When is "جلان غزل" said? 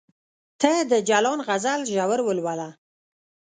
1.09-1.81